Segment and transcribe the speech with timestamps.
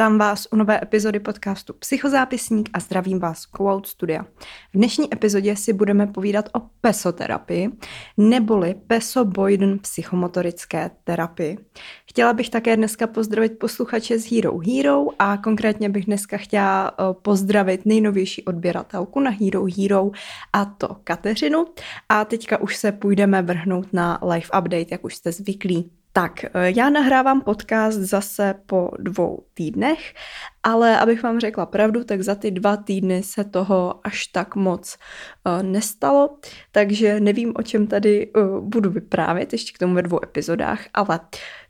[0.00, 4.22] vítám vás u nové epizody podcastu Psychozápisník a zdravím vás Quote Studia.
[4.22, 7.70] V dnešní epizodě si budeme povídat o pesoterapii,
[8.16, 11.58] neboli pesoboiden psychomotorické terapii.
[12.06, 17.04] Chtěla bych také dneska pozdravit posluchače z Hero Hero a konkrétně bych dneska chtěla eh,
[17.22, 20.10] pozdravit nejnovější odběratelku na Hero Hero
[20.52, 21.64] a to Kateřinu.
[22.08, 25.99] A teďka už se půjdeme vrhnout na live update, jak už jste zvyklí.
[26.12, 30.14] Tak, eh, já nahrávám podcast zase po dvou týdnech,
[30.62, 34.98] ale abych vám řekla pravdu, tak za ty dva týdny se toho až tak moc
[35.46, 36.38] uh, nestalo,
[36.72, 41.20] takže nevím, o čem tady uh, budu vyprávět ještě k tomu ve dvou epizodách, ale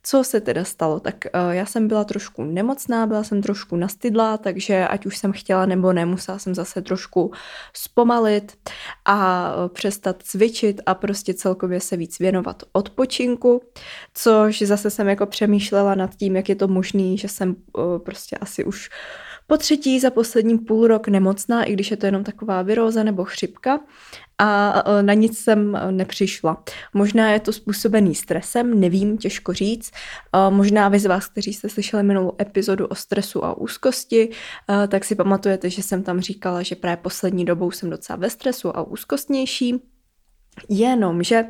[0.03, 1.01] co se teda stalo?
[1.01, 5.33] Tak uh, já jsem byla trošku nemocná, byla jsem trošku nastydlá, takže ať už jsem
[5.33, 7.33] chtěla nebo ne, musela jsem zase trošku
[7.73, 8.59] zpomalit
[9.05, 13.63] a uh, přestat cvičit a prostě celkově se víc věnovat odpočinku,
[14.15, 18.37] což zase jsem jako přemýšlela nad tím, jak je to možné, že jsem uh, prostě
[18.37, 18.91] asi už
[19.51, 23.25] po třetí za poslední půl rok nemocná, i když je to jenom taková viróza nebo
[23.25, 23.81] chřipka
[24.39, 26.65] a e, na nic jsem e, nepřišla.
[26.95, 29.91] Možná je to způsobený stresem, nevím, těžko říct.
[29.91, 34.31] E, možná vy z vás, kteří jste slyšeli minulou epizodu o stresu a úzkosti,
[34.89, 38.77] tak si pamatujete, že jsem tam říkala, že právě poslední dobou jsem docela ve stresu
[38.77, 39.90] a úzkostnější.
[40.69, 41.45] Jenomže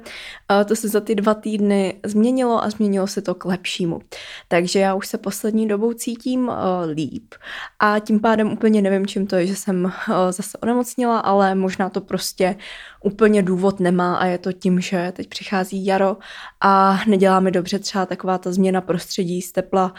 [0.60, 4.00] eh, to se za ty dva týdny změnilo a změnilo se to k lepšímu.
[4.48, 6.54] Takže já už se poslední dobou cítím uh,
[6.92, 7.34] líp
[7.78, 9.90] a tím pádem úplně nevím, čím to je, že jsem uh,
[10.30, 12.56] zase onemocnila, ale možná to prostě
[13.04, 16.16] úplně důvod nemá a je to tím, že teď přichází jaro
[16.60, 19.94] a nedělá mi dobře třeba taková ta změna prostředí z tepla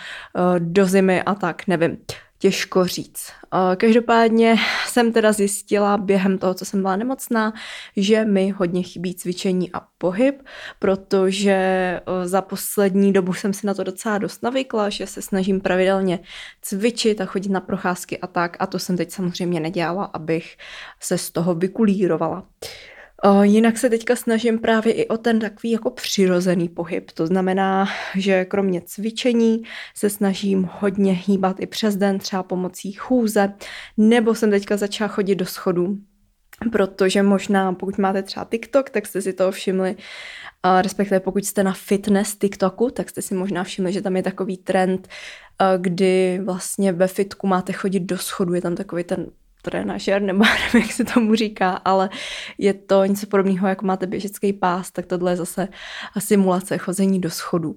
[0.59, 1.97] do zimy a tak, nevím
[2.41, 3.31] těžko říct.
[3.77, 4.55] Každopádně
[4.87, 7.53] jsem teda zjistila během toho, co jsem byla nemocná,
[7.97, 10.43] že mi hodně chybí cvičení a pohyb,
[10.79, 16.19] protože za poslední dobu jsem si na to docela dost navykla, že se snažím pravidelně
[16.61, 20.57] cvičit a chodit na procházky a tak a to jsem teď samozřejmě nedělala, abych
[20.99, 22.39] se z toho vykulírovala.
[22.39, 23.00] Uh,
[23.41, 27.11] Jinak se teďka snažím právě i o ten takový jako přirozený pohyb.
[27.11, 29.63] To znamená, že kromě cvičení
[29.95, 33.53] se snažím hodně hýbat i přes den, třeba pomocí chůze,
[33.97, 35.97] nebo jsem teďka začala chodit do schodů,
[36.71, 39.95] protože možná pokud máte třeba TikTok, tak jste si toho všimli,
[40.81, 44.57] respektive pokud jste na fitness TikToku, tak jste si možná všimli, že tam je takový
[44.57, 45.07] trend,
[45.77, 49.27] kdy vlastně ve fitku máte chodit do schodu, je tam takový ten
[49.61, 52.09] trenažer, nebo nevím, jak se tomu říká, ale
[52.57, 55.67] je to něco podobného, jako máte běžecký pás, tak tohle je zase
[56.19, 57.75] simulace chození do schodů.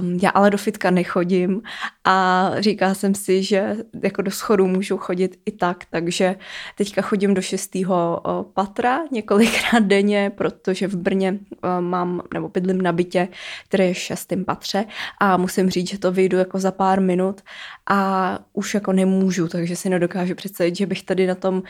[0.00, 1.62] Um, já ale do fitka nechodím
[2.04, 6.36] a říká jsem si, že jako do schodů můžu chodit i tak, takže
[6.76, 8.22] teďka chodím do šestého
[8.54, 11.38] patra několikrát denně, protože v Brně
[11.80, 13.28] mám, nebo bydlím na bytě,
[13.68, 14.84] které je v šestém patře
[15.20, 17.40] a musím říct, že to vyjdu jako za pár minut
[17.86, 21.62] a už jako nemůžu, takže si nedokážu představit, že bych tady na tom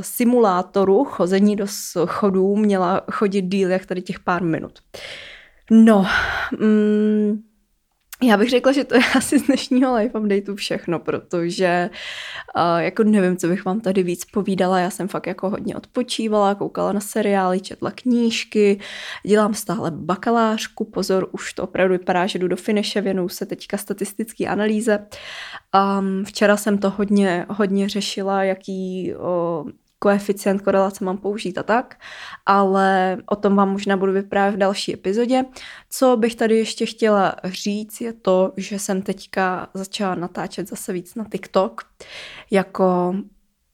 [0.00, 4.78] simulátoru chození do schodů měla chodit díl jak tady těch pár minut.
[5.70, 6.06] No,
[6.58, 7.42] mm,
[8.22, 11.90] já bych řekla, že to je asi z dnešního live updateu všechno, protože
[12.56, 14.78] uh, jako nevím, co bych vám tady víc povídala.
[14.78, 18.80] Já jsem fakt jako hodně odpočívala, koukala na seriály, četla knížky,
[19.26, 23.76] dělám stále bakalářku, pozor, už to opravdu vypadá, že jdu do finiše, věnuju se teďka
[23.76, 25.06] statistické analýze.
[25.98, 29.70] Um, včera jsem to hodně, hodně řešila, jaký uh,
[30.02, 31.94] koeficient korelace mám použít a tak,
[32.46, 35.44] ale o tom vám možná budu vyprávět v další epizodě.
[35.90, 41.14] Co bych tady ještě chtěla říct je to, že jsem teďka začala natáčet zase víc
[41.14, 41.82] na TikTok,
[42.50, 43.14] jako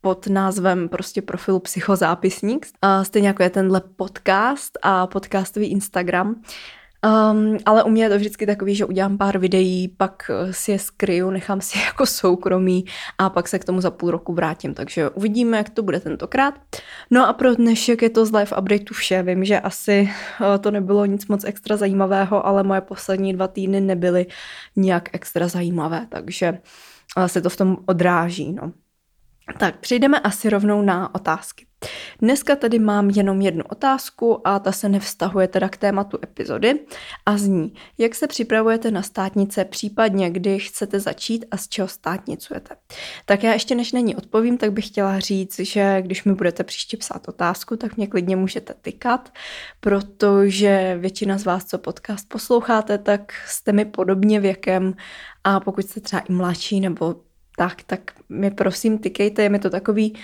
[0.00, 2.66] pod názvem prostě profilu Psychozápisník.
[3.02, 6.42] Stejně jako je tenhle podcast a podcastový Instagram.
[7.06, 10.70] Um, ale u mě je to vždycky takový, že udělám pár videí, pak eh, si
[10.70, 12.84] je skryju, nechám si jako soukromí
[13.18, 14.74] a pak se k tomu za půl roku vrátím.
[14.74, 16.54] Takže uvidíme, jak to bude tentokrát.
[17.10, 19.22] No a pro dnešek je to z live updateu vše.
[19.22, 23.80] Vím, že asi uh, to nebylo nic moc extra zajímavého, ale moje poslední dva týdny
[23.80, 24.26] nebyly
[24.76, 26.58] nějak extra zajímavé, takže
[27.26, 28.52] se to v tom odráží.
[28.52, 28.72] No.
[29.58, 31.67] Tak, přejdeme asi rovnou na otázky.
[32.22, 36.80] Dneska tady mám jenom jednu otázku a ta se nevztahuje teda k tématu epizody
[37.26, 42.76] a zní, jak se připravujete na státnice, případně kdy chcete začít a z čeho státnicujete.
[43.24, 46.64] Tak já ještě než na ní odpovím, tak bych chtěla říct, že když mi budete
[46.64, 49.32] příště psát otázku, tak mě klidně můžete tykat,
[49.80, 54.94] protože většina z vás, co podcast posloucháte, tak jste mi podobně věkem
[55.44, 57.14] a pokud jste třeba i mladší nebo
[57.56, 60.14] tak, tak mi prosím tykejte, je mi to takový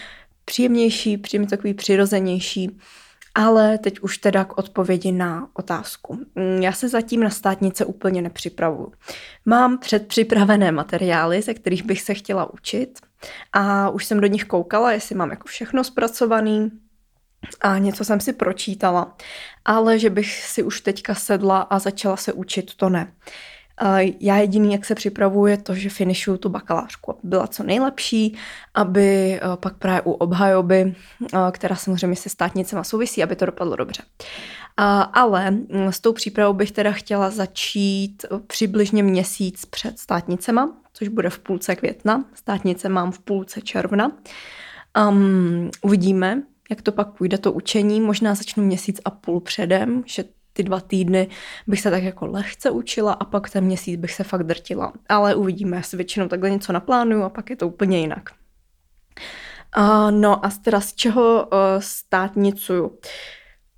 [0.44, 2.78] příjemnější, příjemně takový přirozenější.
[3.34, 6.14] Ale teď už teda k odpovědi na otázku.
[6.34, 8.92] Mm, já se zatím na státnice úplně nepřipravuju.
[9.44, 12.98] Mám předpřipravené materiály, ze kterých bych se chtěla učit
[13.52, 16.70] a už jsem do nich koukala, jestli mám jako všechno zpracovaný,
[17.60, 19.16] a něco jsem si pročítala,
[19.64, 23.12] ale že bych si už teďka sedla a začala se učit, to ne.
[24.20, 28.36] Já jediný, jak se připravuju, je to, že finišuju tu bakalářku, aby byla co nejlepší,
[28.74, 30.94] aby eh, pak právě u obhajoby,
[31.34, 34.02] eh, která samozřejmě se státnicema souvisí, aby to dopadlo dobře.
[35.12, 41.08] Ale mm, s tou přípravou bych teda chtěla začít eh, přibližně měsíc před státnicema, což
[41.08, 42.24] bude v půlce května.
[42.34, 44.12] Státnice mám v půlce června.
[45.08, 48.00] Um, uvidíme, jak to pak půjde to učení.
[48.00, 51.28] Možná začnu měsíc a půl předem, že ty dva týdny
[51.66, 54.92] bych se tak jako lehce učila a pak ten měsíc bych se fakt drtila.
[55.08, 58.30] Ale uvidíme, já si většinou takhle něco naplánuju a pak je to úplně jinak.
[59.78, 62.86] Uh, no a teda z čeho uh, státnicuju?
[62.86, 62.96] Uh,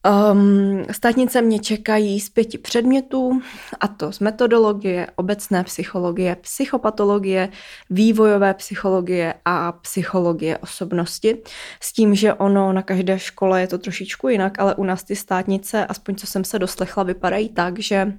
[0.06, 3.41] Um, státnice mě čekají z pěti předmětů,
[3.81, 7.49] a to z metodologie, obecné psychologie, psychopatologie,
[7.91, 11.43] vývojové psychologie a psychologie osobnosti.
[11.81, 15.17] S tím, že ono na každé škole je to trošičku jinak, ale u nás ty
[15.17, 18.12] státnice, aspoň co jsem se doslechla, vypadají tak, že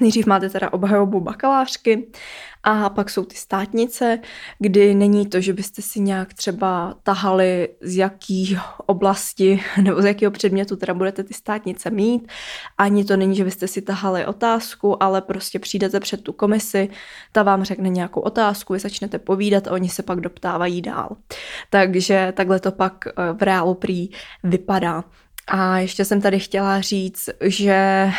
[0.00, 2.06] Nejdřív máte teda obhajobu bakalářky
[2.62, 4.18] a pak jsou ty státnice,
[4.58, 10.30] kdy není to, že byste si nějak třeba tahali z jaký oblasti nebo z jakého
[10.32, 12.28] předmětu teda budete ty státnice mít.
[12.78, 16.88] Ani to není, že byste si tahali otázku, ale prostě přijdete před tu komisi,
[17.32, 21.16] ta vám řekne nějakou otázku, vy začnete povídat a oni se pak doptávají dál.
[21.70, 24.08] Takže takhle to pak eh, v reálu prý
[24.44, 25.04] vypadá.
[25.46, 28.12] A ještě jsem tady chtěla říct, že eh,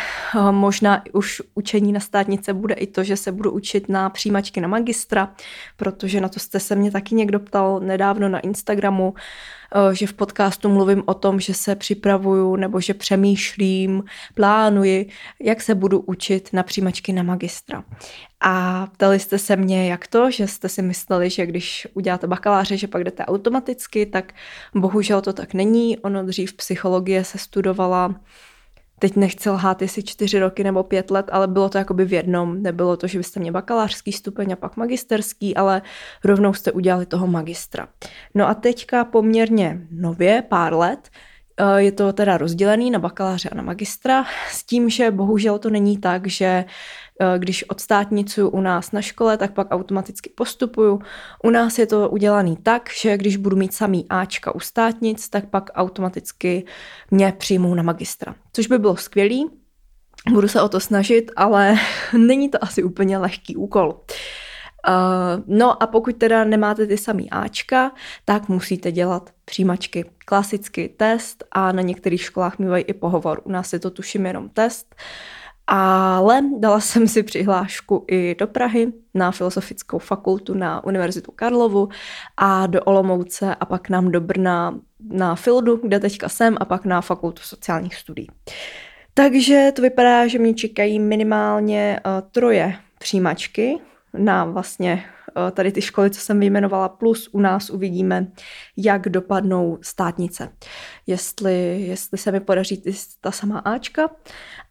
[0.50, 4.68] možná už učení na státnice bude i to, že se budu učit na přijímačky na
[4.68, 5.34] magistra,
[5.76, 9.14] protože na to jste se mě taky někdo ptal nedávno na Instagramu,
[9.92, 14.04] že v podcastu mluvím o tom, že se připravuju nebo že přemýšlím,
[14.34, 15.08] plánuji,
[15.40, 17.84] jak se budu učit na přijímačky na magistra.
[18.40, 22.76] A ptali jste se mě, jak to, že jste si mysleli, že když uděláte bakaláře,
[22.76, 24.32] že pak jdete automaticky, tak
[24.74, 25.98] bohužel to tak není.
[25.98, 28.14] Ono dřív psychologie se studovala
[29.02, 32.62] teď nechci lhát, jestli čtyři roky nebo pět let, ale bylo to jakoby v jednom.
[32.62, 35.82] Nebylo to, že byste měli bakalářský stupeň a pak magisterský, ale
[36.24, 37.88] rovnou jste udělali toho magistra.
[38.34, 41.10] No a teďka poměrně nově, pár let,
[41.56, 45.70] eh, je to teda rozdělený na bakaláře a na magistra s tím, že bohužel to
[45.70, 46.64] není tak, že
[47.38, 51.00] když odstátnicuju u nás na škole, tak pak automaticky postupuju.
[51.44, 55.50] U nás je to udělaný tak, že když budu mít samý Ačka u státnic, tak
[55.50, 56.64] pak automaticky
[57.10, 58.34] mě přijmou na magistra.
[58.52, 59.50] Což by bylo skvělý,
[60.32, 61.76] budu se o to snažit, ale
[62.18, 64.00] není to asi úplně lehký úkol.
[64.88, 67.92] Uh, no a pokud teda nemáte ty samý Ačka,
[68.24, 70.04] tak musíte dělat přijímačky.
[70.24, 73.40] Klasický test a na některých školách mývají i pohovor.
[73.44, 74.94] U nás je to tuším jenom test.
[74.94, 81.88] Uh, ale dala jsem si přihlášku i do Prahy na Filozofickou fakultu na Univerzitu Karlovu
[82.36, 84.80] a do Olomouce a pak nám do Brna
[85.10, 88.28] na Fildu, kde teďka jsem, a pak na Fakultu sociálních studií.
[89.14, 93.78] Takže to vypadá, že mě čekají minimálně uh, troje přijímačky
[94.18, 95.04] na vlastně
[95.52, 98.26] tady ty školy, co jsem vyjmenovala, plus u nás uvidíme,
[98.76, 100.52] jak dopadnou státnice.
[101.06, 102.82] Jestli, jestli se mi podaří
[103.20, 104.10] ta samá Ačka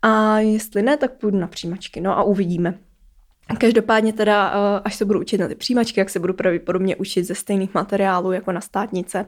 [0.01, 2.01] a jestli ne, tak půjdu na přijímačky.
[2.01, 2.79] No a uvidíme.
[3.57, 7.23] Každopádně teda, eh, až se budu učit na ty přijímačky, jak se budu pravděpodobně učit
[7.23, 9.25] ze stejných materiálů jako na státnice.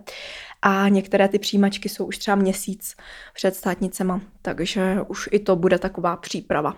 [0.61, 2.95] A některé ty přijímačky jsou už třeba měsíc
[3.33, 6.75] před státnicema, takže už i to bude taková příprava.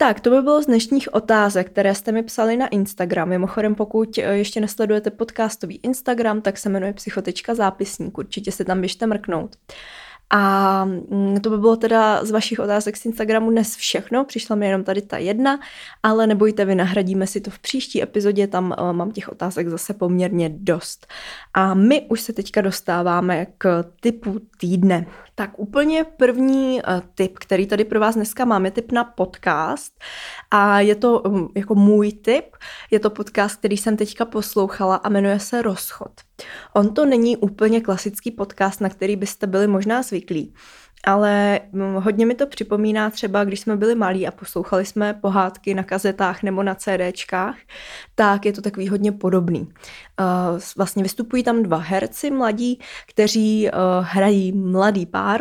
[0.00, 3.28] Tak, to by bylo z dnešních otázek, které jste mi psali na Instagram.
[3.28, 8.18] Mimochodem, pokud eh, ještě nesledujete podcastový Instagram, tak se jmenuje psychotečka zápisník.
[8.18, 9.56] Určitě se tam běžte mrknout.
[10.30, 14.66] A mm, to by bylo teda z vašich otázek z Instagramu dnes všechno, přišla mi
[14.66, 15.60] jenom tady ta jedna,
[16.02, 19.94] ale nebojte, vy nahradíme si to v příští epizodě, tam uh, mám těch otázek zase
[19.94, 21.06] poměrně dost.
[21.54, 25.06] A my už se teďka dostáváme k typu týdne.
[25.34, 29.92] Tak úplně první uh, tip, který tady pro vás dneska mám, je tip na podcast
[30.50, 32.56] a je to um, jako můj tip,
[32.90, 36.27] je to podcast, který jsem teďka poslouchala a jmenuje se Rozchod.
[36.72, 40.54] On to není úplně klasický podcast, na který byste byli možná zvyklí,
[41.04, 45.74] ale mm, hodně mi to připomíná třeba, když jsme byli malí a poslouchali jsme pohádky
[45.74, 47.56] na kazetách nebo na CDčkách,
[48.14, 49.68] tak je to takový hodně podobný.
[50.20, 50.24] Eh,
[50.76, 55.40] vlastně vystupují tam dva herci mladí, kteří eh, hrají mladý pár,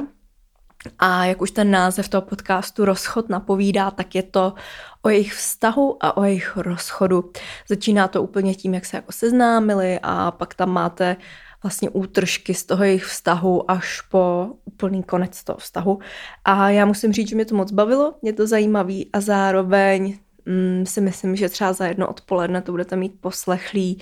[1.00, 4.54] a jak už ten název toho podcastu Rozchod napovídá, tak je to
[5.02, 7.32] o jejich vztahu a o jejich rozchodu.
[7.70, 11.16] Začíná to úplně tím, jak se jako seznámili a pak tam máte
[11.64, 16.00] vlastně útržky z toho jejich vztahu až po úplný konec toho vztahu.
[16.46, 20.86] A já musím říct, že mě to moc bavilo, je to zajímavý a zároveň mm,
[20.86, 24.02] si myslím, že třeba za jedno odpoledne to budete mít poslechlý,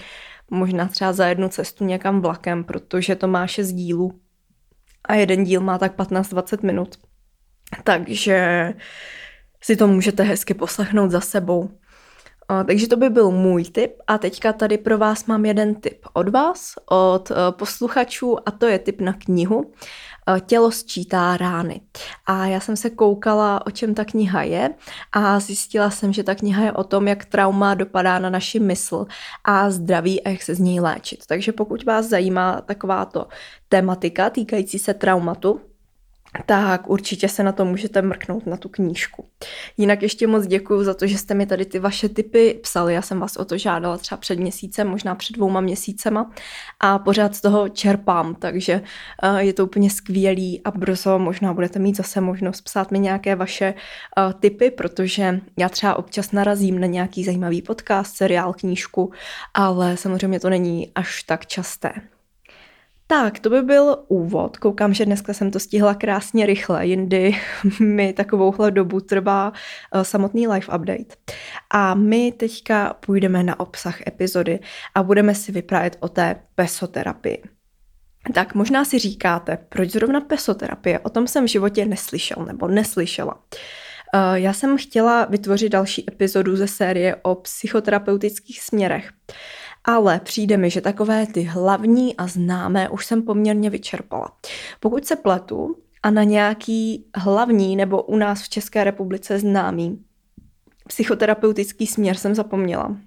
[0.52, 4.20] možná třeba za jednu cestu někam vlakem, protože to má šest dílů
[5.08, 6.96] a jeden díl má tak 15-20 minut.
[7.84, 8.74] Takže
[9.62, 11.70] si to můžete hezky poslechnout za sebou.
[12.68, 16.30] Takže to by byl můj tip a teďka tady pro vás mám jeden tip od
[16.30, 19.74] vás, od e, posluchačů a to je tip na knihu
[20.46, 21.82] Tělo sčítá rány.
[22.26, 24.70] A já jsem se koukala, o čem ta kniha je
[25.12, 29.06] a zjistila jsem, že ta kniha je o tom, jak trauma dopadá na naši mysl
[29.44, 31.26] a zdraví a jak se z něj léčit.
[31.28, 33.28] Takže pokud vás zajímá takováto
[33.70, 35.62] tematika týkající se traumatu,
[36.46, 39.26] tak určitě se na to můžete mrknout na tu knížku.
[39.78, 42.94] Jinak ještě moc děkuji za to, že jste mi tady ty vaše typy psali.
[42.94, 46.32] Já jsem vás o to žádala třeba před měsícem, možná před dvouma měsícema
[46.80, 48.82] a pořád z toho čerpám, takže
[49.24, 53.36] eh, je to úplně skvělý a brzo možná budete mít zase možnost psát mi nějaké
[53.36, 59.12] vaše uh, typy, protože já třeba občas narazím na nějaký zajímavý podcast, seriál, knížku,
[59.54, 62.15] ale samozřejmě to není až tak časté.
[63.08, 64.58] Tak, to by byl úvod.
[64.58, 67.36] Koukám, že dneska jsem to stihla krásně rychle, jindy
[67.80, 71.16] mi takovouhle dobu trvá uh, samotný live update.
[71.74, 74.60] A my teďka půjdeme na obsah epizody
[74.96, 77.44] a budeme si vyprávět o té pesoterapii.
[78.34, 81.00] Tak možná si říkáte, proč zrovna pesoterapie?
[81.00, 83.36] O tom jsem v životě neslyšel nebo neslyšela.
[83.36, 89.12] Uh, já jsem chtěla vytvořit další epizodu ze série o psychoterapeutických směrech
[89.86, 94.32] ale přijde mi, že takové ty hlavní a známé už jsem poměrně vyčerpala.
[94.80, 100.04] Pokud se pletu a na nějaký hlavní nebo u nás v České republice známý
[100.88, 102.98] psychoterapeutický směr jsem zapomněla,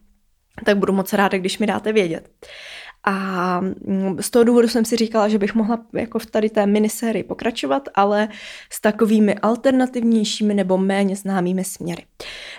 [0.65, 2.31] tak budu moc ráda, když mi dáte vědět.
[3.11, 6.67] A mm, z toho důvodu jsem si říkala, že bych mohla jako v tady té
[6.67, 8.29] minisérii pokračovat, ale
[8.71, 12.05] s takovými alternativnějšími nebo méně známými směry.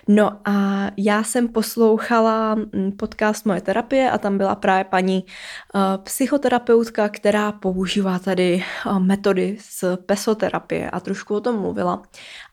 [0.07, 5.81] No a já jsem poslouchala mm, podcast Moje terapie a tam byla právě paní uh,
[6.03, 12.01] psychoterapeutka, která používá tady uh, metody z pesoterapie a trošku o tom mluvila.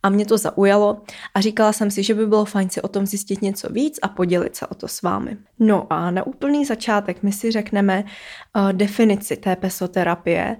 [0.03, 1.00] A mě to zaujalo
[1.35, 4.09] a říkala jsem si, že by bylo fajn si o tom zjistit něco víc a
[4.09, 5.37] podělit se o to s vámi.
[5.59, 10.57] No a na úplný začátek my si řekneme uh, definici té pesoterapie,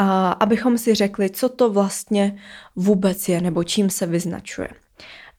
[0.00, 0.06] uh,
[0.40, 2.38] abychom si řekli, co to vlastně
[2.76, 4.68] vůbec je nebo čím se vyznačuje.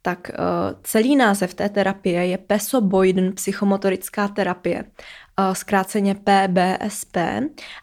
[0.02, 4.84] Tak uh, celý název té terapie je Peso-Boyden psychomotorická terapie
[5.54, 7.18] zkráceně PBSP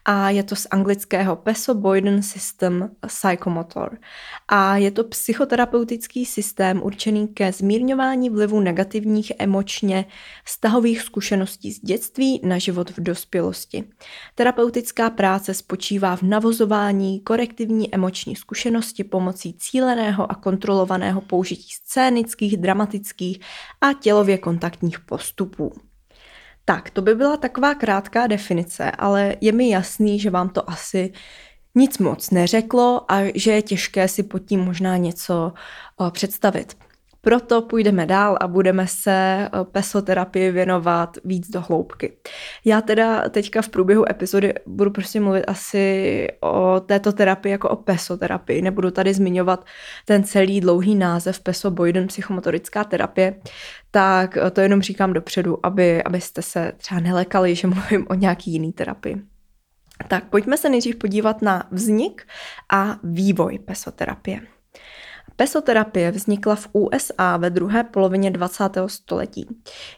[0.04, 3.98] a je to z anglického Peso Boyden System Psychomotor.
[4.48, 10.04] A je to psychoterapeutický systém určený ke zmírňování vlivu negativních emočně
[10.44, 13.84] vztahových zkušeností z dětství na život v dospělosti.
[14.34, 23.40] Terapeutická práce spočívá v navozování korektivní emoční zkušenosti pomocí cíleného a kontrolovaného použití scénických, dramatických
[23.80, 25.87] a tělově kontaktních postupů.
[26.68, 31.12] Tak, to by byla taková krátká definice, ale je mi jasný, že vám to asi
[31.74, 35.52] nic moc neřeklo a že je těžké si pod tím možná něco
[36.10, 36.76] představit.
[37.20, 42.12] Proto půjdeme dál a budeme se eh, pesoterapii věnovat víc do hloubky.
[42.64, 47.76] Já teda teďka v průběhu epizody budu prostě mluvit asi o této terapii jako o
[47.76, 48.62] pesoterapii.
[48.62, 49.64] Nebudu tady zmiňovat
[50.04, 53.34] ten celý dlouhý název Peso Boyden psychomotorická terapie,
[53.90, 58.52] tak eh, to jenom říkám dopředu, aby, abyste se třeba nelekali, že mluvím o nějaký
[58.52, 59.22] jiný terapii.
[60.08, 62.26] Tak pojďme se nejdřív podívat na vznik
[62.72, 64.40] a vývoj pesoterapie.
[65.40, 68.64] Pesoterapie vznikla v USA ve druhé polovině 20.
[68.86, 69.46] století.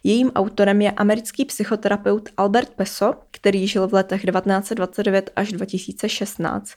[0.04, 6.72] Jejím autorem je americký psychoterapeut Albert Peso, který žil v letech 1929 až 2016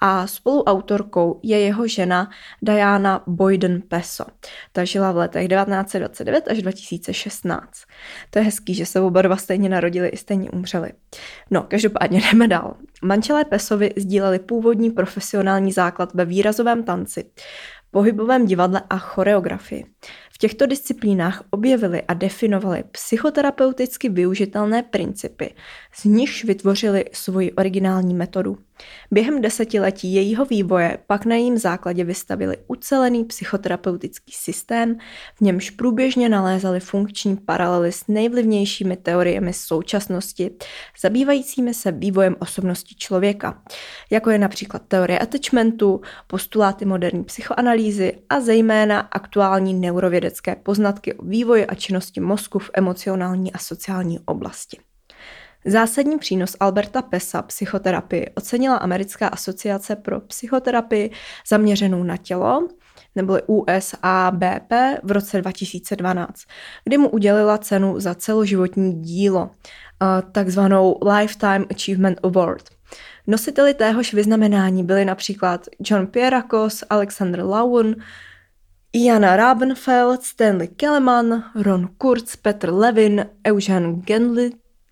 [0.00, 2.30] a spoluautorkou je jeho žena
[2.62, 4.24] Diana Boyden Peso.
[4.72, 7.70] Ta žila v letech 1929 až 2016.
[8.30, 10.92] To je hezký, že se oba dva stejně narodili i stejně umřeli.
[11.50, 12.76] No, každopádně jdeme dál.
[13.02, 17.24] Manželé Pesovi sdíleli původní profesionální základ ve výrazovém tanci
[17.96, 19.86] pohybovém divadle a choreografii.
[20.36, 25.54] V těchto disciplínách objevili a definovali psychoterapeuticky využitelné principy,
[25.94, 28.58] z nichž vytvořili svoji originální metodu.
[29.10, 34.96] Během desetiletí jejího vývoje pak na jejím základě vystavili ucelený psychoterapeutický systém,
[35.34, 40.50] v němž průběžně nalézali funkční paralely s nejvlivnějšími teoriemi současnosti,
[41.00, 43.62] zabývajícími se vývojem osobnosti člověka,
[44.10, 49.74] jako je například teorie attachmentu, postuláty moderní psychoanalýzy a zejména aktuální
[50.26, 54.78] neurovědecké poznatky o vývoji a činnosti mozku v emocionální a sociální oblasti.
[55.64, 61.10] Zásadní přínos Alberta Pesa psychoterapii ocenila Americká asociace pro psychoterapii
[61.48, 62.68] zaměřenou na tělo,
[63.14, 66.42] neboli USABP v roce 2012,
[66.84, 72.64] kdy mu udělila cenu za celoživotní dílo, eh, takzvanou Lifetime Achievement Award.
[73.26, 77.96] Nositeli téhož vyznamenání byli například John Pierakos, Alexander Lowen,
[78.96, 84.50] Jana Rabenfeld, Stanley Kelleman, Ron Kurz, Petr Levin, Eugen Gendli,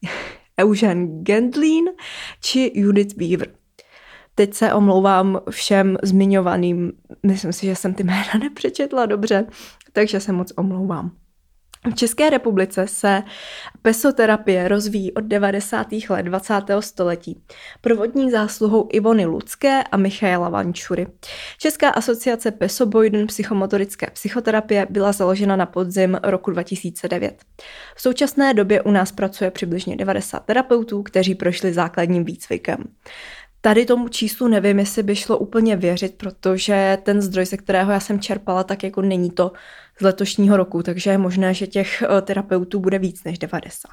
[0.61, 1.85] Eugen Gendlin
[2.41, 3.55] či Judith Beaver.
[4.35, 6.93] Teď se omlouvám všem zmiňovaným,
[7.23, 9.47] myslím si, že jsem ty jména nepřečetla dobře,
[9.93, 11.17] takže se moc omlouvám.
[11.91, 13.23] V České republice se
[13.83, 15.87] pesoterapie rozvíjí od 90.
[16.11, 16.55] let 20.
[16.81, 17.43] století.
[17.81, 21.07] Provodní zásluhou Ivony Lucké a Michaela Vančury.
[21.59, 27.45] Česká asociace Pesoboiden psychomotorické psychoterapie byla založena na podzim roku 2009.
[27.97, 32.85] V současné době u nás pracuje přibližně 90 terapeutů, kteří prošli základním výcvikem.
[33.61, 38.01] Tady tomu číslu nevím, jestli by šlo úplně věřit, protože ten zdroj, ze kterého já
[38.01, 39.53] jsem čerpala, tak jako není to
[39.99, 43.91] z letošního roku, takže je možné, že těch eh, terapeutů bude víc než 90.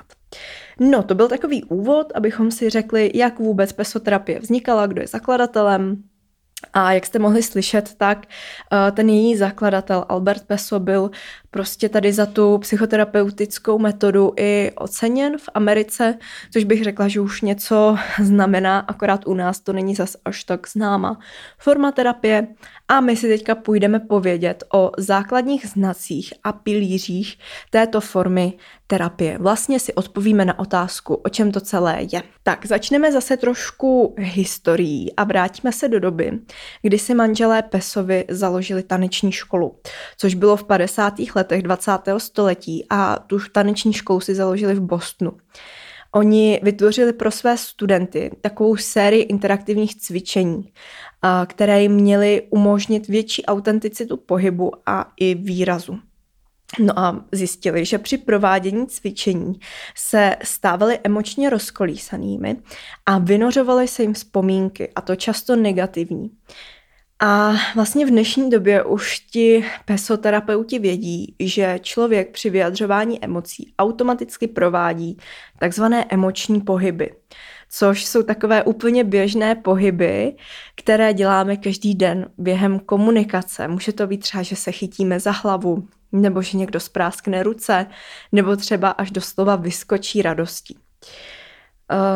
[0.80, 6.04] No, to byl takový úvod, abychom si řekli, jak vůbec pesoterapie vznikala, kdo je zakladatelem,
[6.74, 11.12] a jak jste mohli slyšet, tak eh, ten její zakladatel Albert Peso byl
[11.52, 16.18] prostě tady za tu psychoterapeutickou metodu i oceněn v Americe,
[16.54, 20.68] což bych řekla, že už něco znamená, akorát u nás to není zas až tak
[20.68, 21.20] známa
[21.58, 22.48] forma terapie.
[22.88, 27.40] A my si teďka půjdeme povědět o základních znacích a pilířích
[27.70, 28.54] této formy
[28.92, 29.38] terapie.
[29.38, 32.24] Vlastně si odpovíme na otázku, o čem to celé je.
[32.44, 36.40] Tak, začneme zase trošku historií a vrátíme se do doby,
[36.82, 39.80] kdy si manželé Pesovi založili taneční školu,
[40.18, 41.14] což bylo v 50.
[41.36, 41.92] letech 20.
[42.18, 45.32] století a tu taneční školu si založili v Bostonu.
[46.16, 50.74] Oni vytvořili pro své studenty takovou sérii interaktivních cvičení,
[51.48, 56.00] které jim měly umožnit větší autenticitu pohybu a i výrazu.
[56.80, 59.60] No a zjistili, že při provádění cvičení
[59.96, 62.56] se stávali emočně rozkolísanými
[63.06, 66.32] a vynořovaly se jim vzpomínky, a to často negativní.
[67.24, 74.48] A vlastně v dnešní době už ti pesoterapeuti vědí, že člověk při vyjadřování emocí automaticky
[74.48, 75.18] provádí
[75.60, 77.14] takzvané emoční pohyby,
[77.70, 80.36] což jsou takové úplně běžné pohyby,
[80.76, 83.68] které děláme každý den během komunikace.
[83.68, 87.86] Může to být třeba, že se chytíme za hlavu, nebo že někdo spráskne ruce,
[88.32, 90.78] nebo třeba až doslova vyskočí radostí.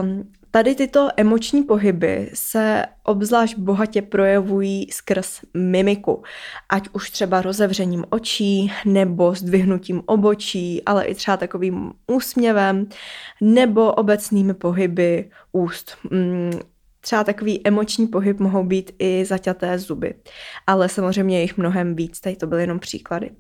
[0.02, 6.24] Um, Tady tyto emoční pohyby se obzvlášť bohatě projevují skrz mimiku,
[6.70, 12.88] ať už třeba rozevřením očí nebo zdvihnutím obočí, ale i třeba takovým úsměvem
[13.42, 15.98] nebo obecnými pohyby úst.
[16.12, 16.60] Mm,
[17.02, 20.14] třeba takový emoční pohyb mohou být i zaťaté zuby,
[20.68, 23.32] ale samozřejmě jich mnohem víc, tady to byly jenom příklady.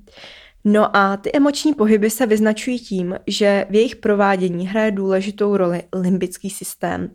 [0.68, 5.84] No a ty emoční pohyby se vyznačují tím, že v jejich provádění hraje důležitou roli
[5.94, 7.12] limbický systém.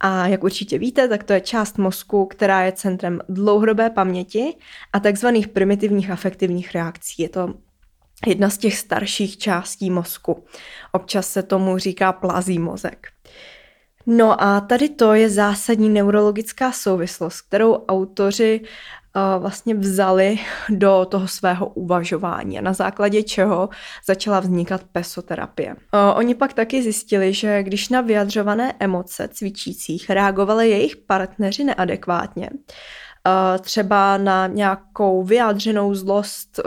[0.00, 4.56] A jak určitě víte, tak to je část mozku, která je centrem dlouhodobé paměti
[4.92, 7.22] a takzvaných primitivních afektivních reakcí.
[7.22, 7.54] Je to
[8.26, 10.44] jedna z těch starších částí mozku.
[10.92, 13.06] Občas se tomu říká plazí mozek.
[14.06, 18.60] No a tady to je zásadní neurologická souvislost, kterou autoři
[19.38, 23.68] vlastně vzali do toho svého uvažování a na základě čeho
[24.06, 25.76] začala vznikat pesoterapie.
[26.14, 32.50] Oni pak taky zjistili, že když na vyjadřované emoce cvičících reagovali jejich partneři neadekvátně,
[33.60, 36.60] třeba na nějakou vyjádřenou zlost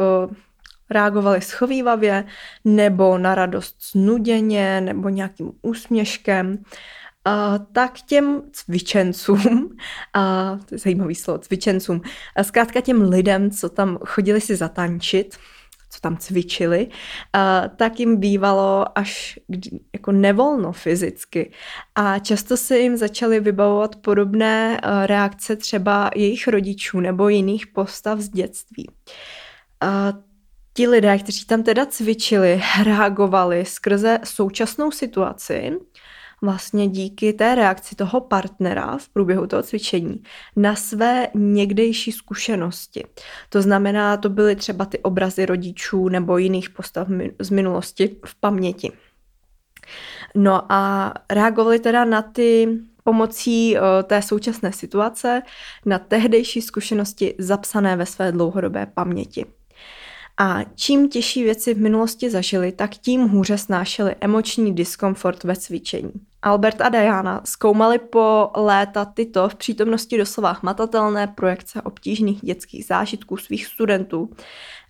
[0.90, 2.24] reagovali schovývavě,
[2.66, 6.64] nebo na radost znuděně, nebo nějakým úsměškem,
[7.72, 9.78] tak těm cvičencům,
[10.14, 12.02] a to je zajímavý slovo, cvičencům,
[12.36, 15.38] a zkrátka těm lidem, co tam chodili si zatančit,
[15.90, 16.88] co tam cvičili,
[17.76, 19.40] tak jim bývalo až
[19.94, 21.52] jako nevolno fyzicky.
[21.96, 28.30] A často se jim začaly vybavovat podobné reakce třeba jejich rodičů nebo jiných postav z
[28.30, 28.90] dětství.
[29.82, 30.14] A
[30.74, 35.72] ti lidé, kteří tam teda cvičili, reagovali skrze současnou situaci,
[36.42, 40.24] vlastně díky té reakci toho partnera v průběhu toho cvičení
[40.56, 43.04] na své někdejší zkušenosti.
[43.50, 47.08] To znamená, to byly třeba ty obrazy rodičů nebo jiných postav
[47.40, 48.92] z minulosti v paměti.
[50.36, 52.68] No a reagovali teda na ty
[53.04, 55.42] pomocí té současné situace
[55.86, 59.46] na tehdejší zkušenosti zapsané ve své dlouhodobé paměti.
[60.42, 66.12] A čím těžší věci v minulosti zažili, tak tím hůře snášeli emoční diskomfort ve cvičení.
[66.42, 73.38] Albert a Diana zkoumali po léta tyto v přítomnosti doslova hmatatelné projekce obtížných dětských zážitků
[73.38, 74.30] svých studentů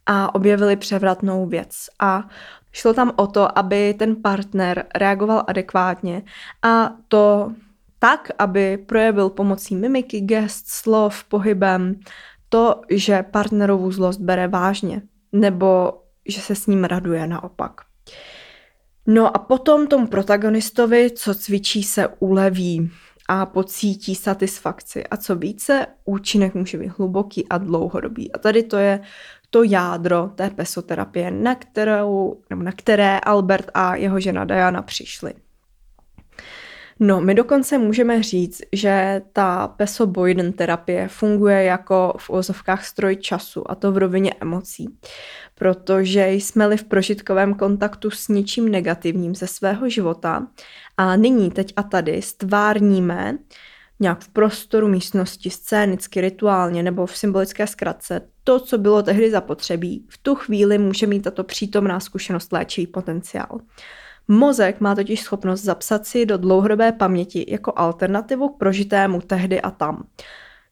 [0.06, 1.86] a objevili převratnou věc.
[2.00, 2.30] A
[2.72, 6.24] šlo tam o to, aby ten partner reagoval adekvátně
[6.62, 7.52] a to
[8.00, 12.00] tak, aby projevil pomocí mimiky, gest, slov, pohybem
[12.50, 15.94] to, že partnerovu zlost bere vážně nebo
[16.28, 17.82] že se s ním raduje naopak.
[19.08, 22.92] No a potom tomu protagonistovi, co cvičí, se uleví
[23.28, 25.08] a pocítí satisfakci.
[25.08, 28.32] A co více, účinek může být hluboký a dlouhodobý.
[28.32, 29.02] A tady to je
[29.50, 35.34] to jádro té pesoterapie, na, kterou, nebo na které Albert a jeho žena Diana přišli.
[37.04, 43.16] No, my dokonce můžeme říct, že ta peso Boyden terapie funguje jako v ozovkách stroj
[43.16, 44.98] času, a to v rovině emocí.
[45.56, 50.48] Protože jsme-li v prožitkovém kontaktu s něčím negativním ze svého života
[50.98, 53.38] a nyní, teď a tady, stvárníme
[54.00, 60.06] nějak v prostoru místnosti, scénicky, rituálně nebo v symbolické zkratce, to, co bylo tehdy zapotřebí,
[60.10, 63.60] v tu chvíli může mít tato přítomná zkušenost léčivý potenciál.
[64.28, 69.72] Mozek má totiž schopnost zapsat si do dlouhodobé paměti jako alternativu k prožitému tehdy a
[69.72, 70.08] tam.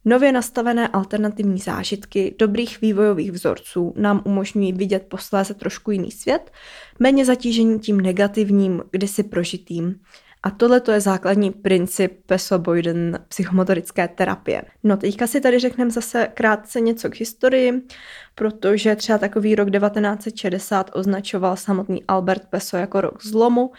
[0.05, 6.51] Nově nastavené alternativní zážitky dobrých vývojových vzorců nám umožňují vidět posléze trošku jiný svět,
[6.99, 9.99] méně zatížení tím negativním, kdysi prožitým.
[10.43, 14.61] A tohle to je základní princip Peso-Boyden psychomotorické terapie.
[14.83, 17.81] No teďka si tady řekneme zase krátce něco k historii,
[18.35, 23.71] protože třeba takový rok 1960 označoval samotný Albert Peso jako rok zlomu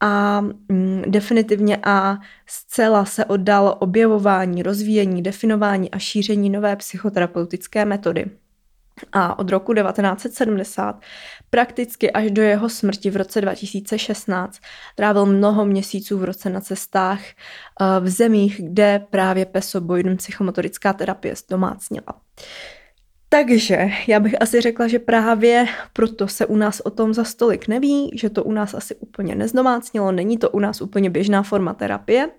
[0.00, 8.30] a mm, definitivně a zcela se oddal objevování, rozvíjení, definování a šíření nové psychoterapeutické metody
[9.12, 11.00] a od roku 1970
[11.50, 14.60] prakticky až do jeho smrti v roce 2016
[14.94, 21.36] trávil mnoho měsíců v roce na cestách eh, v zemích, kde právě pesoboidum psychomotorická terapie
[21.36, 22.14] zdomácnila.
[23.32, 27.68] Takže já bych asi řekla, že právě proto se u nás o tom za stolik
[27.68, 31.74] neví, že to u nás asi úplně nezdomácnilo, není to u nás úplně běžná forma
[31.74, 32.30] terapie,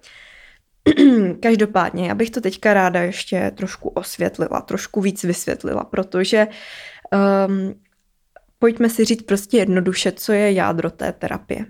[1.39, 6.47] Každopádně, já bych to teďka ráda ještě trošku osvětlila, trošku víc vysvětlila, protože
[7.47, 7.73] um,
[8.59, 11.65] pojďme si říct prostě jednoduše, co je jádro té terapie.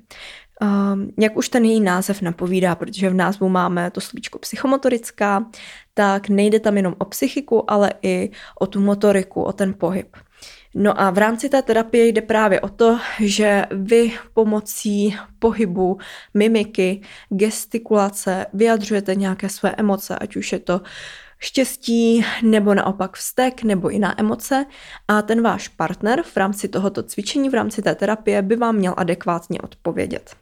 [0.61, 5.45] Um, jak už ten její název napovídá, protože v názvu máme to slovíčko psychomotorická,
[5.93, 10.17] tak nejde tam jenom o psychiku, ale i o tu motoriku, o ten pohyb.
[10.75, 15.97] No a v rámci té terapie jde právě o to, že vy pomocí pohybu,
[16.33, 20.81] mimiky, gestikulace vyjadřujete nějaké své emoce, ať už je to
[21.39, 24.65] štěstí nebo naopak vztek nebo jiná emoce
[25.07, 28.93] a ten váš partner v rámci tohoto cvičení, v rámci té terapie by vám měl
[28.97, 30.35] adekvátně odpovědět.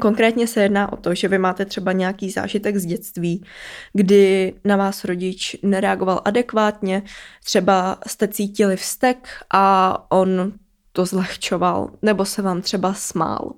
[0.00, 3.44] Konkrétně se jedná o to, že vy máte třeba nějaký zážitek z dětství,
[3.92, 7.02] kdy na vás rodič nereagoval adekvátně,
[7.44, 10.52] třeba jste cítili vztek a on
[10.92, 13.52] to zlehčoval, nebo se vám třeba smál.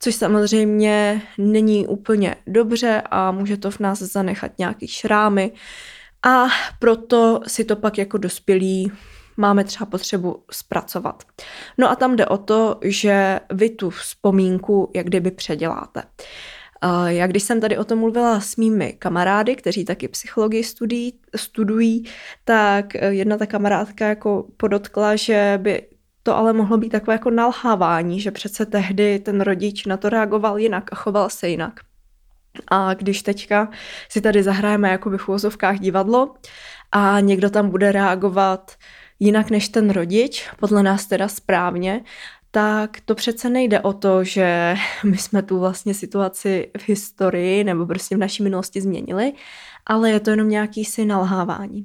[0.00, 5.52] Což samozřejmě není úplně dobře a může to v nás zanechat nějaký šrámy.
[6.26, 6.46] A
[6.78, 8.92] proto si to pak jako dospělí
[9.38, 11.22] máme třeba potřebu zpracovat.
[11.78, 16.02] No a tam jde o to, že vy tu vzpomínku jak kdyby předěláte.
[17.06, 22.04] Já když jsem tady o tom mluvila s mými kamarády, kteří taky psychologii studují, studují,
[22.44, 25.88] tak jedna ta kamarádka jako podotkla, že by
[26.22, 30.58] to ale mohlo být takové jako nalhávání, že přece tehdy ten rodič na to reagoval
[30.58, 31.80] jinak a choval se jinak.
[32.70, 33.68] A když teďka
[34.08, 36.34] si tady zahrajeme jako v úvozovkách divadlo
[36.92, 38.72] a někdo tam bude reagovat
[39.20, 42.02] jinak než ten rodič, podle nás teda správně,
[42.50, 47.86] tak to přece nejde o to, že my jsme tu vlastně situaci v historii nebo
[47.86, 49.32] prostě v naší minulosti změnili,
[49.86, 51.84] ale je to jenom nějaký si nalhávání.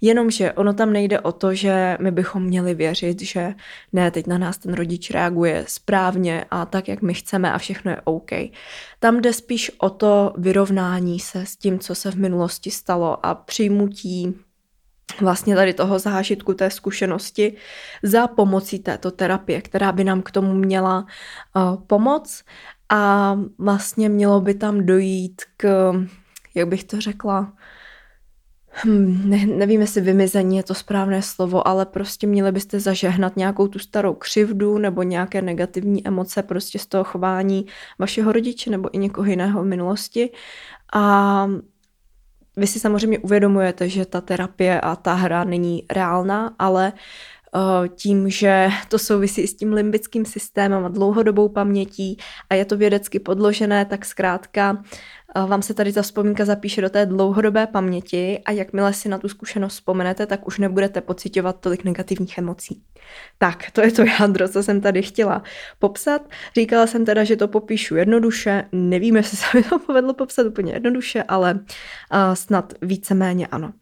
[0.00, 3.54] Jenomže ono tam nejde o to, že my bychom měli věřit, že
[3.92, 7.90] ne, teď na nás ten rodič reaguje správně a tak, jak my chceme a všechno
[7.90, 8.30] je OK.
[8.98, 13.34] Tam jde spíš o to vyrovnání se s tím, co se v minulosti stalo a
[13.34, 14.34] přijmutí
[15.20, 17.56] vlastně tady toho zážitku, té zkušenosti
[18.02, 21.06] za pomocí této terapie, která by nám k tomu měla
[21.56, 22.44] uh, pomoct.
[22.88, 25.92] A vlastně mělo by tam dojít k,
[26.54, 27.52] jak bych to řekla,
[28.84, 33.68] hm, ne, nevím, jestli vymizení je to správné slovo, ale prostě měli byste zažehnat nějakou
[33.68, 37.66] tu starou křivdu nebo nějaké negativní emoce prostě z toho chování
[37.98, 40.30] vašeho rodiče nebo i někoho jiného v minulosti.
[40.94, 41.48] A
[42.58, 46.92] vy si samozřejmě uvědomujete, že ta terapie a ta hra není reálná, ale
[47.94, 52.16] tím, že to souvisí s tím limbickým systémem a dlouhodobou pamětí
[52.50, 54.82] a je to vědecky podložené, tak zkrátka
[55.46, 59.28] vám se tady ta vzpomínka zapíše do té dlouhodobé paměti a jakmile si na tu
[59.28, 62.82] zkušenost vzpomenete, tak už nebudete pocitovat tolik negativních emocí.
[63.38, 65.42] Tak, to je to jádro, co jsem tady chtěla
[65.78, 66.22] popsat.
[66.54, 68.64] Říkala jsem teda, že to popíšu jednoduše.
[68.72, 73.72] Nevím, jestli se mi to povedlo popsat úplně jednoduše, ale uh, snad víceméně ano.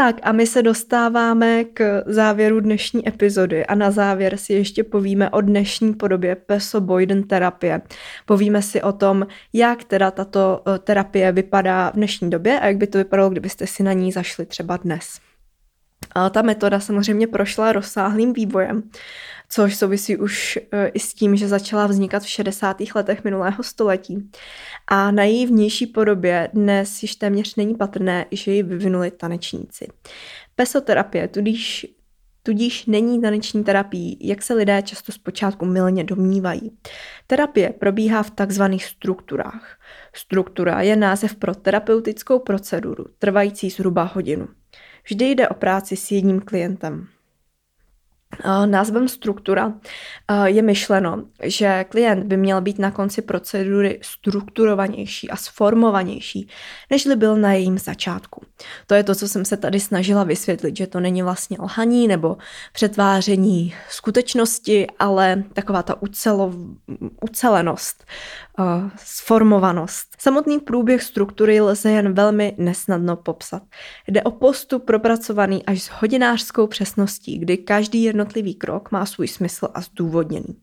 [0.00, 5.30] Tak a my se dostáváme k závěru dnešní epizody a na závěr si ještě povíme
[5.30, 7.80] o dnešní podobě Peso Boyden terapie.
[8.26, 12.76] Povíme si o tom, jak teda tato eh, terapie vypadá v dnešní době a jak
[12.76, 15.20] by to vypadalo, kdybyste si na ní zašli třeba dnes.
[16.30, 18.82] Ta metoda samozřejmě prošla rozsáhlým vývojem
[19.50, 22.76] což souvisí už e, i s tím, že začala vznikat v 60.
[22.94, 24.30] letech minulého století.
[24.86, 29.88] A na její vnější podobě dnes již téměř není patrné, že ji vyvinuli tanečníci.
[30.56, 31.86] Pesoterapie tudíž
[32.42, 36.78] tudíž není taneční terapií, jak se lidé často zpočátku milně domnívají.
[37.26, 39.78] Terapie probíhá v takzvaných strukturách.
[40.12, 44.48] Struktura je název pro terapeutickou proceduru, trvající zhruba hodinu.
[45.04, 47.06] Vždy jde o práci s jedním klientem.
[48.66, 49.72] Názvem struktura
[50.44, 56.48] je myšleno, že klient by měl být na konci procedury strukturovanější a sformovanější,
[56.90, 58.42] než byl na jejím začátku.
[58.86, 62.36] To je to, co jsem se tady snažila vysvětlit, že to není vlastně lhaní nebo
[62.72, 66.52] přetváření skutečnosti, ale taková ta ucelo,
[67.22, 68.04] ucelenost,
[68.96, 70.16] sformovanost.
[70.18, 73.62] Samotný průběh struktury lze jen velmi nesnadno popsat.
[74.08, 79.68] Jde o postup propracovaný až s hodinářskou přesností, kdy každý jednotlivý krok má svůj smysl
[79.74, 80.56] a zdůvodněný.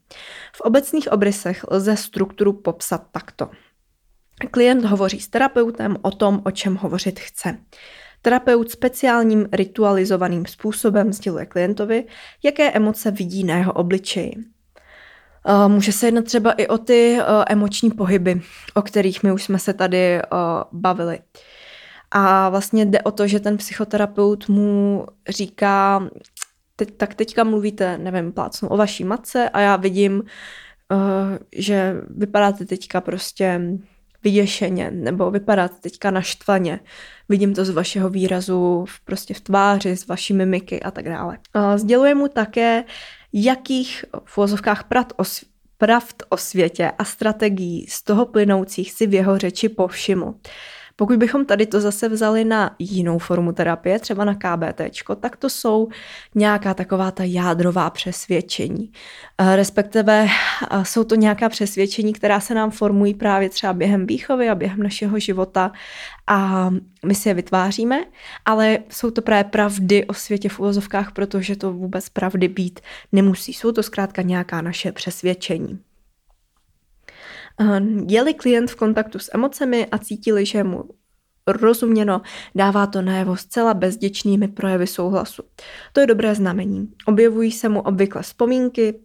[0.55, 3.49] V obecných obrysech lze strukturu popsat takto.
[4.51, 7.57] Klient hovoří s terapeutem o tom, o čem hovořit chce.
[8.21, 12.05] Terapeut speciálním ritualizovaným způsobem sděluje klientovi,
[12.43, 14.33] jaké emoce vidí na jeho obličeji.
[15.67, 18.41] Může se jednat třeba i o ty emoční pohyby,
[18.73, 20.21] o kterých my už jsme se tady
[20.71, 21.19] bavili.
[22.11, 26.07] A vlastně jde o to, že ten psychoterapeut mu říká,
[26.75, 30.23] teď, tak teďka mluvíte, nevím, plácnu o vaší matce a já vidím,
[31.55, 33.61] že vypadáte teďka prostě
[34.23, 36.79] vyděšeně, nebo vypadáte teďka naštvaně.
[37.29, 41.37] Vidím to z vašeho výrazu prostě v tváři, z vaší mimiky a tak dále.
[41.75, 42.83] Sděluje mu také,
[43.33, 44.83] jakých v úvozovkách
[45.77, 50.33] pravd o, světě a strategií z toho plynoucích si v jeho řeči povšiml.
[50.99, 54.81] Pokud bychom tady to zase vzali na jinou formu terapie, třeba na KBT,
[55.19, 55.87] tak to jsou
[56.35, 58.91] nějaká taková ta jádrová přesvědčení.
[59.37, 60.27] Eh, respektive
[60.71, 64.83] eh, jsou to nějaká přesvědčení, která se nám formují právě třeba během výchovy a během
[64.83, 65.71] našeho života
[66.27, 66.69] a
[67.05, 68.05] my si je vytváříme,
[68.45, 72.79] ale jsou to právě pravdy o světě v uvozovkách, protože to vůbec pravdy být
[73.11, 73.53] nemusí.
[73.53, 75.79] Jsou to zkrátka nějaká naše přesvědčení.
[78.07, 80.83] Je-li klient v kontaktu s emocemi a cítili, že mu
[81.47, 82.21] rozuměno,
[82.55, 85.43] dává to najevo zcela bezděčnými projevy souhlasu.
[85.93, 86.87] To je dobré znamení.
[87.05, 88.99] Objevují se mu obvykle vzpomínky,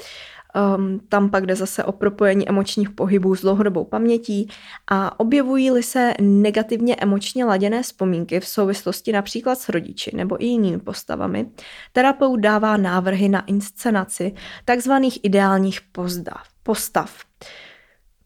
[0.77, 4.49] um, tam pak jde zase o propojení emočních pohybů s dlouhodobou pamětí
[4.91, 10.79] a objevují-li se negativně emočně laděné vzpomínky v souvislosti například s rodiči nebo i jinými
[10.79, 11.51] postavami,
[11.93, 14.35] terapeut dává návrhy na inscenaci
[14.65, 17.15] takzvaných ideálních pozdav, postav.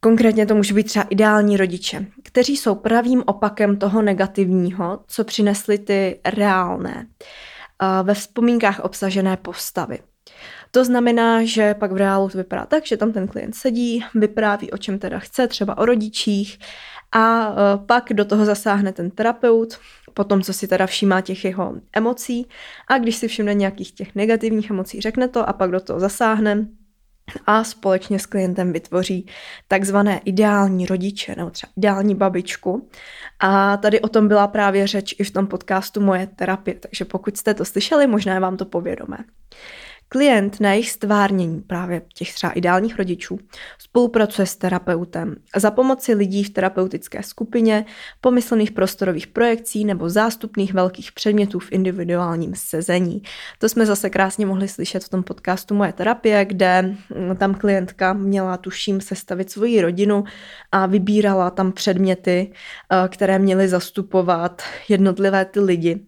[0.06, 5.78] Konkrétně to může být třeba ideální rodiče, kteří jsou pravým opakem toho negativního, co přinesly
[5.78, 7.06] ty reálné,
[8.02, 9.98] ve vzpomínkách obsažené postavy.
[10.70, 14.70] To znamená, že pak v reálu to vypadá tak, že tam ten klient sedí, vypráví,
[14.70, 16.58] o čem teda chce, třeba o rodičích,
[17.12, 17.54] a e,
[17.86, 19.78] pak do toho zasáhne ten terapeut,
[20.14, 22.46] po tom, co si teda všímá těch jeho emocí
[22.88, 26.66] a když si všimne nějakých těch negativních emocí, řekne to a pak do toho zasáhne
[27.46, 29.26] a společně s klientem vytvoří
[29.68, 32.88] takzvané ideální rodiče nebo třeba ideální babičku.
[33.40, 37.36] A tady o tom byla právě řeč i v tom podcastu Moje terapie, takže pokud
[37.36, 39.18] jste to slyšeli, možná je vám to povědomé.
[40.08, 43.38] Klient na jejich stvárnění právě těch třeba ideálních rodičů
[43.78, 47.84] spolupracuje s terapeutem za pomoci lidí v terapeutické skupině,
[48.20, 53.22] pomyslných prostorových projekcí nebo zástupných velkých předmětů v individuálním sezení.
[53.58, 58.12] To jsme zase krásně mohli slyšet v tom podcastu Moje terapie, kde mm, tam klientka
[58.12, 60.24] měla, tuším, sestavit svoji rodinu
[60.72, 66.06] a vybírala tam předměty, eh, které měly zastupovat jednotlivé ty lidi.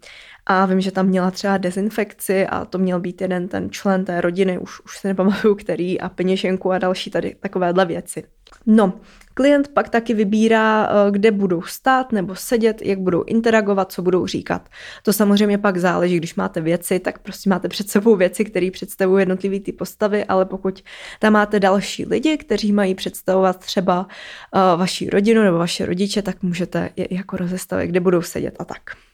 [0.51, 4.21] A vím, že tam měla třeba dezinfekci a to měl být jeden ten člen té
[4.21, 8.25] rodiny, už, už se nepamatuju který, a peněženku a další tady takovéhle věci.
[8.67, 8.93] No,
[9.35, 14.27] klient pak taky vybírá, eh, kde budou stát nebo sedět, jak budou interagovat, co budou
[14.27, 14.69] říkat.
[15.03, 19.23] To samozřejmě pak záleží, když máte věci, tak prostě máte před sebou věci, které představují
[19.23, 20.83] jednotlivý ty postavy, ale pokud
[21.19, 26.43] tam máte další lidi, kteří mají představovat třeba uh, vaši rodinu nebo vaše rodiče, tak
[26.43, 29.08] můžete je jako rozestavit, kde budou sedět a tak.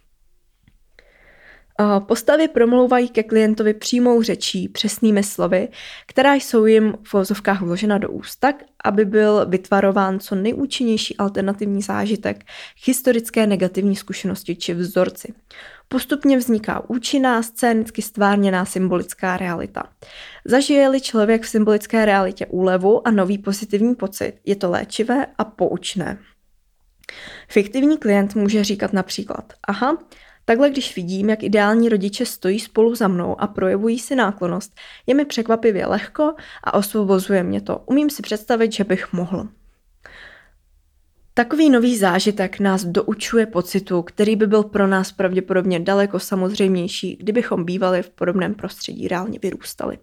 [2.06, 5.68] Postavy promlouvají ke klientovi přímou řečí, přesnými slovy,
[6.06, 11.82] která jsou jim v vozovkách vložena do úst tak, aby byl vytvarován co nejúčinnější alternativní
[11.82, 12.44] zážitek
[12.84, 15.34] k historické negativní zkušenosti či vzorci.
[15.88, 19.82] Postupně vzniká účinná, scénicky stvárněná symbolická realita.
[20.44, 26.18] Zažije-li člověk v symbolické realitě úlevu a nový pozitivní pocit, je to léčivé a poučné.
[27.48, 29.98] Fiktivní klient může říkat například, aha,
[30.44, 34.72] Takhle, když vidím, jak ideální rodiče stojí spolu za mnou a projevují si náklonost,
[35.06, 37.82] je mi překvapivě lehko a osvobozuje mě to.
[37.86, 39.48] Umím si představit, že bych mohl.
[41.36, 47.64] Takový nový zážitek nás doučuje pocitu, který by byl pro nás pravděpodobně daleko samozřejmější, kdybychom
[47.64, 49.98] bývali v podobném prostředí reálně vyrůstali.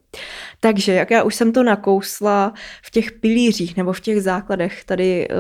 [0.60, 5.28] Takže, jak já už jsem to nakousla v těch pilířích nebo v těch základech tady
[5.28, 5.36] uh,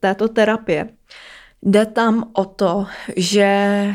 [0.00, 0.88] této terapie,
[1.62, 2.86] jde tam o to,
[3.16, 3.94] že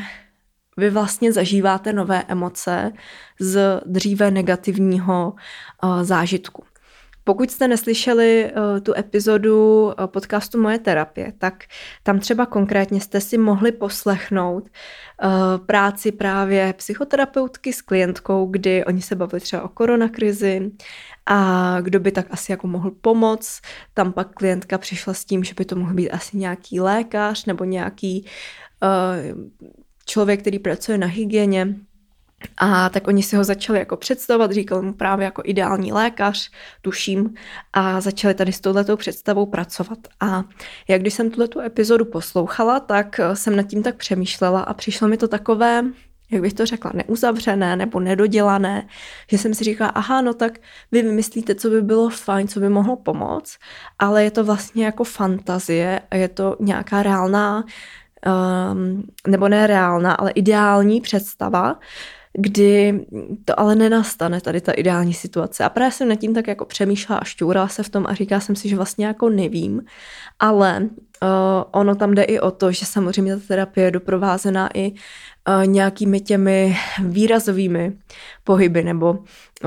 [0.78, 2.92] vy vlastně zažíváte nové emoce
[3.40, 5.34] z dříve negativního
[5.84, 6.64] uh, zážitku.
[7.24, 11.64] Pokud jste neslyšeli uh, tu epizodu uh, podcastu Moje terapie, tak
[12.04, 14.70] tam třeba konkrétně jste si mohli poslechnout
[15.66, 20.72] práci právě psychoterapeutky s klientkou, kdy oni se bavili třeba o koronakrizi
[21.26, 23.62] a kdo by tak asi jako mohl pomoct.
[23.94, 27.64] Tam pak klientka přišla s tím, že by to mohl být asi nějaký lékař nebo
[27.64, 28.26] nějaký
[30.06, 31.76] člověk, který pracuje na hygieně,
[32.58, 37.34] a tak oni si ho začali jako představovat, říkal mu právě jako ideální lékař, tuším,
[37.74, 39.98] a začali tady s touhletou představou pracovat.
[40.20, 40.44] A
[40.88, 45.18] jak když jsem tuhle epizodu poslouchala, tak jsem nad tím tak přemýšlela a přišlo mi
[45.18, 45.84] to takové,
[46.32, 48.88] jak bych to řekla, neuzavřené nebo nedodělané,
[49.30, 50.60] že jsem si říkala, aha, no tak
[50.92, 53.58] vy vymyslíte, co by bylo fajn, co by mohlo pomoct,
[54.00, 57.64] ale je to vlastně jako fantazie a je to nějaká reálná
[58.26, 61.80] um, nebo ne reálná, ale ideální představa,
[62.38, 63.06] kdy
[63.46, 65.64] to ale nenastane, tady ta ideální situace.
[65.64, 68.42] A právě jsem nad tím tak jako přemýšlela a šťourala se v tom a říkala
[68.42, 69.82] jsem si, že vlastně jako nevím,
[70.40, 71.30] ale uh,
[71.72, 74.94] ono tam jde i o to, že samozřejmě ta terapie je doprovázená i
[75.66, 77.94] nějakými těmi výrazovými
[78.44, 79.20] pohyby nebo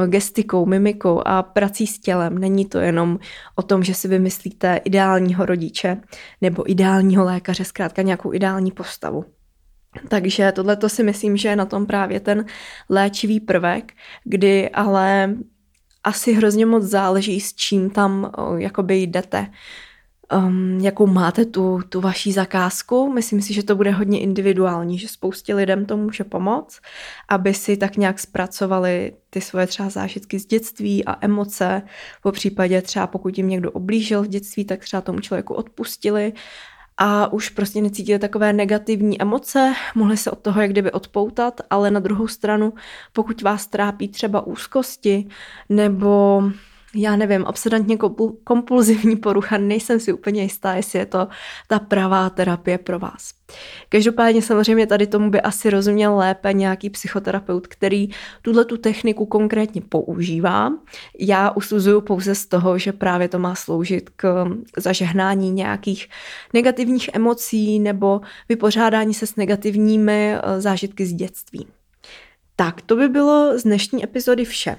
[0.07, 2.39] gestikou, mimikou a prací s tělem.
[2.39, 3.19] Není to jenom
[3.55, 5.97] o tom, že si vymyslíte ideálního rodiče
[6.41, 9.25] nebo ideálního lékaře, zkrátka nějakou ideální postavu.
[10.09, 12.45] Takže tohle to si myslím, že je na tom právě ten
[12.89, 13.93] léčivý prvek,
[14.25, 15.35] kdy ale
[16.05, 19.47] asi hrozně moc záleží, s čím tam jakoby jdete
[20.33, 23.13] um, jakou máte tu, tu vaší zakázku.
[23.13, 26.81] Myslím si, že to bude hodně individuální, že spoustě lidem to může pomoct,
[27.29, 31.83] aby si tak nějak zpracovali ty svoje třeba zážitky z dětství a emoce.
[32.23, 36.33] Po případě třeba pokud jim někdo oblížil v dětství, tak třeba tomu člověku odpustili
[36.99, 41.91] a už prostě necítili takové negativní emoce, mohli se od toho jak kdyby odpoutat, ale
[41.91, 42.73] na druhou stranu,
[43.13, 45.29] pokud vás trápí třeba úzkosti
[45.69, 46.43] nebo
[46.95, 47.99] já nevím, obsedantně
[48.45, 51.29] kompulzivní porucha, nejsem si úplně jistá, jestli je to
[51.67, 53.31] ta pravá terapie pro vás.
[53.89, 58.09] Každopádně samozřejmě tady tomu by asi rozuměl lépe nějaký psychoterapeut, který
[58.43, 60.73] tuhle tu techniku konkrétně používá.
[61.19, 64.47] Já usuzuju pouze z toho, že právě to má sloužit k
[64.77, 66.09] zažehnání nějakých
[66.55, 71.67] negativních emocí nebo vypořádání se s negativními eh, zážitky z dětství.
[72.57, 74.77] Tak, to by bylo z dnešní epizody vše.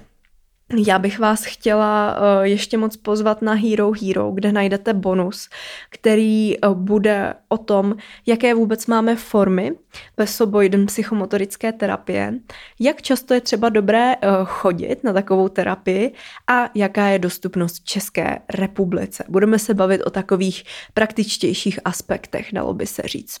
[0.76, 5.48] Já bych vás chtěla uh, ještě moc pozvat na Hero Hero, kde najdete bonus,
[5.90, 7.94] který uh, bude o tom,
[8.26, 9.72] jaké vůbec máme formy
[10.14, 12.34] pesoboiden psychomotorické terapie,
[12.80, 16.14] jak často je třeba dobré uh, chodit na takovou terapii
[16.46, 19.24] a jaká je dostupnost v České republice.
[19.28, 23.36] Budeme se bavit o takových praktičtějších aspektech, dalo by se říct.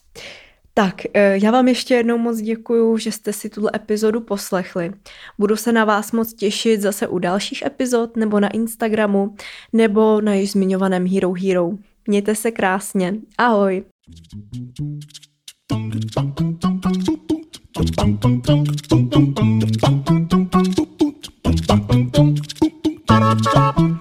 [0.80, 4.92] Tak, eh, já vám ještě jednou moc děkuju, že jste si tuhle epizodu poslechli.
[5.38, 9.34] Budu se na vás moc těšit zase u dalších epizod, nebo na Instagramu,
[9.72, 11.70] nebo na již zmiňovaném Hero Hero.
[12.06, 13.14] Mějte se krásně.
[13.38, 13.84] Ahoj.
[23.52, 23.99] Thank you.